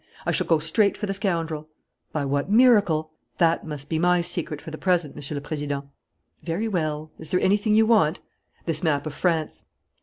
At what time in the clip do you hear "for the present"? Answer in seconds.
4.59-5.15